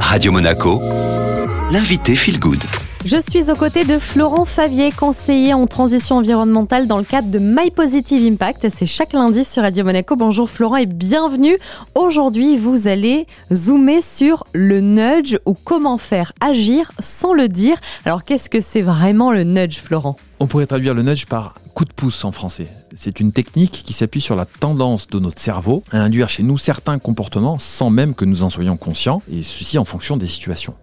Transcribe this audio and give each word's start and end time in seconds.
Radio 0.00 0.32
Monaco, 0.32 0.80
l'invité 1.70 2.14
Feel 2.14 2.38
Good. 2.38 2.62
Je 3.04 3.18
suis 3.20 3.50
aux 3.50 3.54
côtés 3.54 3.84
de 3.84 3.98
Florent 3.98 4.44
Favier, 4.44 4.90
conseiller 4.90 5.54
en 5.54 5.66
transition 5.66 6.16
environnementale 6.16 6.86
dans 6.86 6.98
le 6.98 7.04
cadre 7.04 7.30
de 7.30 7.38
My 7.38 7.70
Positive 7.70 8.26
Impact. 8.26 8.68
C'est 8.68 8.86
chaque 8.86 9.12
lundi 9.12 9.44
sur 9.44 9.62
Radio 9.62 9.84
Monaco. 9.84 10.16
Bonjour 10.16 10.50
Florent 10.50 10.76
et 10.76 10.86
bienvenue. 10.86 11.56
Aujourd'hui, 11.94 12.56
vous 12.56 12.88
allez 12.88 13.26
zoomer 13.52 14.02
sur 14.02 14.44
le 14.52 14.80
nudge 14.80 15.38
ou 15.46 15.54
comment 15.54 15.98
faire 15.98 16.32
agir 16.40 16.90
sans 16.98 17.32
le 17.32 17.48
dire. 17.48 17.76
Alors, 18.04 18.24
qu'est-ce 18.24 18.50
que 18.50 18.60
c'est 18.60 18.82
vraiment 18.82 19.30
le 19.30 19.44
nudge, 19.44 19.78
Florent? 19.78 20.16
On 20.40 20.46
pourrait 20.46 20.66
traduire 20.66 20.94
le 20.94 21.02
nudge 21.02 21.26
par 21.26 21.54
coup 21.76 21.84
de 21.84 21.92
pouce 21.92 22.24
en 22.24 22.32
français. 22.32 22.68
C'est 22.94 23.20
une 23.20 23.32
technique 23.32 23.82
qui 23.84 23.92
s'appuie 23.92 24.22
sur 24.22 24.34
la 24.34 24.46
tendance 24.46 25.08
de 25.08 25.18
notre 25.18 25.38
cerveau 25.38 25.84
à 25.92 25.98
induire 25.98 26.30
chez 26.30 26.42
nous 26.42 26.56
certains 26.56 26.98
comportements 26.98 27.58
sans 27.58 27.90
même 27.90 28.14
que 28.14 28.24
nous 28.24 28.44
en 28.44 28.48
soyons 28.48 28.78
conscients, 28.78 29.20
et 29.30 29.42
ceci 29.42 29.76
en 29.76 29.84
fonction 29.84 30.16
des 30.16 30.26
situations. 30.26 30.74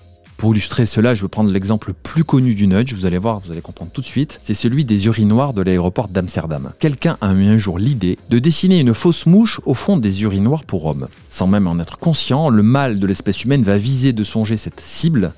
Pour 0.44 0.52
illustrer 0.52 0.86
cela, 0.86 1.16
je 1.16 1.22
vais 1.22 1.30
prendre 1.30 1.54
l'exemple 1.54 1.88
le 1.88 1.94
plus 1.94 2.26
connu 2.26 2.54
du 2.54 2.68
nudge, 2.68 2.94
vous 2.94 3.06
allez 3.06 3.18
voir, 3.18 3.40
vous 3.40 3.54
allez 3.54 3.62
comprendre 3.62 3.92
tout 3.94 4.02
de 4.02 4.06
suite, 4.06 4.42
c'est 4.44 4.54
celui 4.54 4.84
des 4.84 5.06
urinoirs 5.06 5.54
de 5.54 5.62
l'aéroport 5.62 6.10
d'Amsterdam. 6.10 6.74
Quelqu'un 6.80 7.18
a 7.22 7.32
eu 7.32 7.46
un 7.46 7.58
jour 7.58 7.80
l'idée 7.80 8.18
de 8.30 8.40
dessiner 8.40 8.82
une 8.82 8.94
fausse 8.94 9.26
mouche 9.26 9.62
au 9.66 9.74
fond 9.74 9.96
des 9.96 10.24
urinoirs 10.24 10.66
pour 10.66 10.86
hommes. 10.86 11.08
Sans 11.30 11.48
même 11.48 11.66
en 11.66 11.80
être 11.80 11.98
conscient, 11.98 12.50
le 12.50 12.62
mâle 12.62 13.00
de 13.00 13.08
l'espèce 13.08 13.46
humaine 13.46 13.64
va 13.64 13.78
viser 13.78 14.12
de 14.12 14.26
songer 14.26 14.58
cette 14.58 14.82
cible 14.82 15.32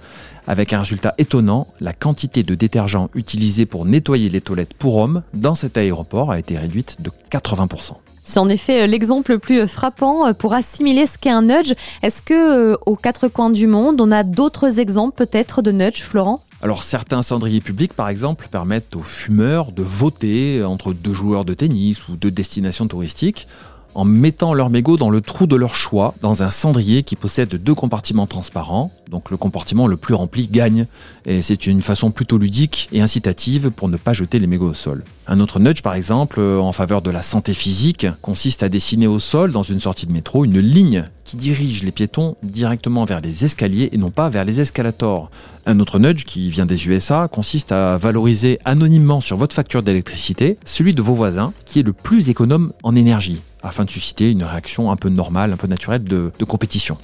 avec 0.48 0.74
un 0.74 0.80
résultat 0.80 1.14
étonnant, 1.20 1.68
la 1.80 1.94
quantité 1.94 2.42
de 2.42 2.56
détergent 2.56 3.10
utilisé 3.14 3.68
pour 3.68 3.86
nettoyer 3.86 4.30
les 4.30 4.42
toilettes 4.42 4.74
pour 4.74 4.98
hommes 4.98 5.22
dans 5.36 5.54
cet 5.54 5.78
aéroport 5.78 6.32
a 6.32 6.40
été 6.40 6.58
réduite 6.58 6.98
de 7.04 7.12
80%. 7.30 7.92
C'est 8.26 8.40
en 8.40 8.50
effet 8.50 8.82
euh, 8.82 8.88
l'exemple 8.88 9.34
le 9.34 9.40
plus 9.40 9.60
euh, 9.60 9.68
frappant 9.68 10.28
euh, 10.28 10.34
pour 10.34 10.54
assimiler 10.54 11.06
ce 11.06 11.18
qu'est 11.18 11.30
un 11.30 11.44
nudge. 11.44 11.74
Est-ce 12.02 12.24
que 12.24 12.76
aux 12.86 12.96
quatre 12.96 13.28
coins 13.28 13.52
du 13.52 13.68
monde, 13.68 14.02
on 14.02 14.12
a 14.12 14.24
d'autres 14.24 14.80
exemples 14.80 15.16
peut-être 15.16 15.62
de 15.62 15.72
nudge, 15.72 16.02
Florent? 16.02 16.42
Alors 16.62 16.82
certains 16.82 17.22
cendriers 17.22 17.62
publics, 17.62 17.94
par 17.94 18.10
exemple, 18.10 18.48
permettent 18.50 18.96
aux 18.96 19.04
fumeurs 19.04 19.72
de 19.72 19.84
voter 19.84 20.64
entre 20.64 20.94
deux 20.94 21.14
joueurs 21.14 21.46
de 21.46 21.54
tennis 21.54 22.08
ou 22.10 22.16
deux 22.16 22.32
destinations 22.32 22.88
touristiques 22.88 23.48
en 23.96 24.06
mettant 24.06 24.54
leur 24.54 24.70
mégot 24.70 24.98
dans 24.98 25.10
le 25.10 25.22
trou 25.22 25.48
de 25.48 25.56
leur 25.56 25.74
choix, 25.74 26.14
dans 26.22 26.44
un 26.44 26.50
cendrier 26.50 27.04
qui 27.04 27.16
possède 27.16 27.56
deux 27.56 27.74
compartiments 27.74 28.28
transparents. 28.28 28.92
Donc 29.10 29.32
le 29.32 29.38
compartiment 29.38 29.88
le 29.88 29.98
plus 29.98 30.14
rempli 30.14 30.48
gagne. 30.48 30.86
Et 31.26 31.42
c'est 31.42 31.66
une 31.66 31.82
façon 31.82 32.12
plutôt 32.12 32.38
ludique 32.38 32.90
et 32.92 33.02
incitative 33.02 33.72
pour 33.72 33.88
ne 33.88 33.98
pas 33.98 34.14
jeter 34.14 34.40
les 34.40 34.48
mégots 34.48 34.70
au 34.70 34.74
sol. 34.74 35.04
Un 35.28 35.40
autre 35.40 35.60
nudge, 35.60 35.82
par 35.82 35.96
exemple, 35.96 36.40
en 36.40 36.72
faveur 36.72 37.02
de 37.02 37.10
la 37.10 37.24
santé 37.24 37.54
physique, 37.54 38.06
consiste 38.22 38.62
à 38.62 38.70
dessiner 38.70 39.08
au 39.08 39.18
sol, 39.18 39.52
dans 39.52 39.64
une 39.64 39.80
sortie 39.80 40.06
de 40.06 40.12
métro, 40.12 40.46
une 40.46 40.60
ligne 40.60 41.06
qui 41.24 41.38
dirige 41.38 41.84
les 41.84 41.92
piétons 41.92 42.36
directement 42.44 43.06
vers 43.06 43.22
les 43.22 43.46
escaliers 43.46 43.90
et 43.92 43.98
non 43.98 44.12
pas 44.12 44.30
vers 44.30 44.46
les 44.46 44.60
escalators. 44.60 45.32
Un 45.66 45.80
autre 45.80 45.98
nudge 45.98 46.26
qui 46.26 46.50
vient 46.50 46.68
des 46.68 46.88
USA 46.88 47.28
consiste 47.28 47.72
à 47.72 47.98
valoriser 47.98 48.60
anonymement 48.66 49.20
sur 49.20 49.38
votre 49.38 49.56
facture 49.56 49.82
d'électricité 49.82 50.58
celui 50.66 50.94
de 50.94 51.02
vos 51.02 51.16
voisins 51.16 51.54
qui 51.66 51.80
est 51.80 51.84
le 51.84 51.94
plus 51.94 52.30
économe 52.30 52.74
en 52.84 52.96
énergie 52.96 53.42
afin 53.66 53.84
de 53.84 53.90
susciter 53.90 54.32
une 54.32 54.44
réaction 54.44 54.92
un 54.92 54.96
peu 54.96 55.10
normale, 55.10 55.52
un 55.54 55.58
peu 55.58 55.68
naturelle 55.68 56.04
de, 56.04 56.32
compétition. 56.48 56.98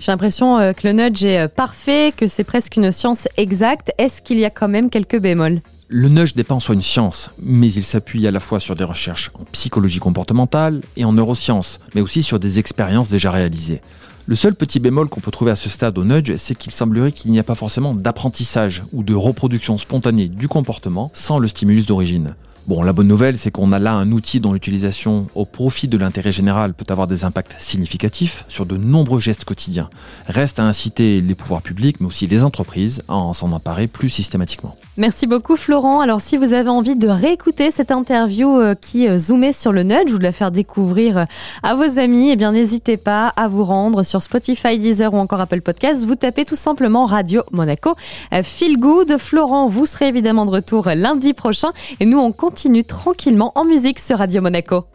J'ai 0.00 0.10
l'impression 0.10 0.58
euh, 0.58 0.72
que 0.72 0.86
le 0.86 0.92
nudge 0.92 1.24
est 1.24 1.38
euh, 1.38 1.48
parfait, 1.48 2.12
que 2.16 2.26
c'est 2.26 2.44
presque 2.44 2.76
une 2.76 2.90
science 2.92 3.28
exacte. 3.36 3.92
Est-ce 3.98 4.20
qu'il 4.20 4.38
y 4.38 4.44
a 4.44 4.50
quand 4.50 4.68
même 4.68 4.90
quelques 4.90 5.18
bémols? 5.18 5.60
Le 5.88 6.08
nudge 6.08 6.34
n'est 6.34 6.44
pas 6.44 6.54
en 6.54 6.60
soi 6.60 6.74
une 6.74 6.82
science, 6.82 7.30
mais 7.40 7.72
il 7.72 7.84
s'appuie 7.84 8.26
à 8.26 8.32
la 8.32 8.40
fois 8.40 8.58
sur 8.58 8.74
des 8.74 8.84
recherches 8.84 9.30
en 9.34 9.44
psychologie 9.44 10.00
comportementale 10.00 10.80
et 10.96 11.04
en 11.04 11.12
neurosciences, 11.12 11.78
mais 11.94 12.00
aussi 12.00 12.24
sur 12.24 12.40
des 12.40 12.58
expériences 12.58 13.08
déjà 13.08 13.30
réalisées. 13.30 13.80
Le 14.26 14.34
seul 14.34 14.56
petit 14.56 14.80
bémol 14.80 15.08
qu'on 15.08 15.20
peut 15.20 15.30
trouver 15.30 15.52
à 15.52 15.56
ce 15.56 15.68
stade 15.68 15.96
au 15.98 16.04
nudge, 16.04 16.34
c'est 16.36 16.56
qu'il 16.56 16.72
semblerait 16.72 17.12
qu'il 17.12 17.30
n'y 17.30 17.38
a 17.38 17.44
pas 17.44 17.54
forcément 17.54 17.94
d'apprentissage 17.94 18.82
ou 18.92 19.04
de 19.04 19.14
reproduction 19.14 19.78
spontanée 19.78 20.26
du 20.26 20.48
comportement 20.48 21.12
sans 21.14 21.38
le 21.38 21.46
stimulus 21.46 21.86
d'origine. 21.86 22.34
Bon, 22.66 22.82
la 22.82 22.92
bonne 22.92 23.06
nouvelle, 23.06 23.38
c'est 23.38 23.52
qu'on 23.52 23.70
a 23.70 23.78
là 23.78 23.92
un 23.92 24.10
outil 24.10 24.40
dont 24.40 24.52
l'utilisation 24.52 25.28
au 25.36 25.44
profit 25.44 25.86
de 25.86 25.96
l'intérêt 25.96 26.32
général 26.32 26.74
peut 26.74 26.84
avoir 26.88 27.06
des 27.06 27.22
impacts 27.22 27.54
significatifs 27.60 28.44
sur 28.48 28.66
de 28.66 28.76
nombreux 28.76 29.20
gestes 29.20 29.44
quotidiens. 29.44 29.88
Reste 30.26 30.58
à 30.58 30.64
inciter 30.64 31.20
les 31.20 31.34
pouvoirs 31.36 31.62
publics, 31.62 32.00
mais 32.00 32.08
aussi 32.08 32.26
les 32.26 32.42
entreprises, 32.42 33.02
à 33.08 33.30
s'en 33.34 33.52
emparer 33.52 33.86
plus 33.86 34.08
systématiquement. 34.08 34.74
Merci 34.96 35.26
beaucoup 35.26 35.56
Florent. 35.56 36.00
Alors 36.00 36.22
si 36.22 36.38
vous 36.38 36.54
avez 36.54 36.70
envie 36.70 36.96
de 36.96 37.06
réécouter 37.06 37.70
cette 37.70 37.92
interview 37.92 38.58
euh, 38.58 38.74
qui 38.74 39.06
euh, 39.06 39.18
zoomait 39.18 39.52
sur 39.52 39.70
le 39.70 39.82
nudge 39.82 40.10
ou 40.10 40.18
de 40.18 40.22
la 40.22 40.32
faire 40.32 40.50
découvrir 40.50 41.18
euh, 41.18 41.24
à 41.62 41.74
vos 41.74 41.98
amis, 41.98 42.30
eh 42.30 42.36
bien 42.36 42.52
n'hésitez 42.52 42.96
pas 42.96 43.28
à 43.28 43.46
vous 43.46 43.62
rendre 43.62 44.02
sur 44.02 44.22
Spotify, 44.22 44.78
Deezer 44.78 45.12
ou 45.12 45.18
encore 45.18 45.40
Apple 45.40 45.60
Podcasts. 45.60 46.06
Vous 46.06 46.16
tapez 46.16 46.46
tout 46.46 46.56
simplement 46.56 47.04
Radio 47.04 47.42
Monaco. 47.52 47.94
Feel 48.42 48.78
Good. 48.80 49.18
Florent, 49.18 49.68
vous 49.68 49.86
serez 49.86 50.08
évidemment 50.08 50.46
de 50.46 50.50
retour 50.50 50.88
lundi 50.88 51.34
prochain 51.34 51.68
et 52.00 52.06
nous 52.06 52.18
on 52.18 52.32
continue 52.56 52.84
tranquillement 52.84 53.52
en 53.54 53.66
musique 53.66 53.98
sur 53.98 54.16
Radio 54.16 54.40
Monaco. 54.40 54.84